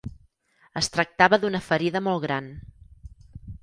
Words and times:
Es 0.81 0.89
tractava 0.95 1.41
d'una 1.45 1.63
ferida 1.69 2.05
molt 2.09 2.27
gran. 2.27 2.53